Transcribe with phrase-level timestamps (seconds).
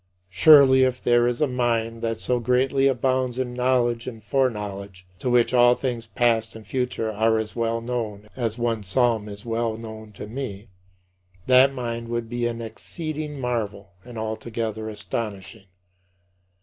[0.31, 5.29] Surely, if there is a mind that so greatly abounds in knowledge and foreknowledge, to
[5.29, 9.77] which all things past and future are as well known as one psalm is well
[9.77, 10.69] known to me,
[11.45, 15.67] that mind would be an exceeding marvel and altogether astonishing.